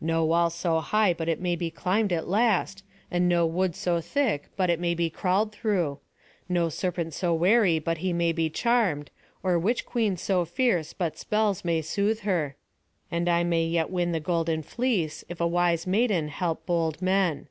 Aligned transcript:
"No 0.00 0.24
wall 0.24 0.50
so 0.50 0.78
high 0.78 1.12
but 1.12 1.28
it 1.28 1.40
may 1.40 1.56
be 1.56 1.68
climbed 1.68 2.12
at 2.12 2.28
last, 2.28 2.84
and 3.10 3.28
no 3.28 3.44
wood 3.44 3.74
so 3.74 4.00
thick 4.00 4.50
but 4.56 4.70
it 4.70 4.78
may 4.78 4.94
be 4.94 5.10
crawled 5.10 5.50
through; 5.50 5.98
no 6.48 6.68
serpent 6.68 7.12
so 7.12 7.34
wary 7.34 7.80
but 7.80 7.98
he 7.98 8.12
may 8.12 8.30
be 8.30 8.48
charmed, 8.50 9.10
or 9.42 9.58
witch 9.58 9.84
queen 9.84 10.16
so 10.16 10.44
fierce 10.44 10.92
but 10.92 11.18
spells 11.18 11.64
may 11.64 11.82
soothe 11.82 12.20
her; 12.20 12.54
and 13.10 13.28
I 13.28 13.42
may 13.42 13.64
yet 13.66 13.90
win 13.90 14.12
the 14.12 14.20
golden 14.20 14.62
fleece, 14.62 15.24
if 15.28 15.40
a 15.40 15.46
wise 15.48 15.88
maiden 15.88 16.28
help 16.28 16.64
bold 16.64 17.02
men." 17.02 17.48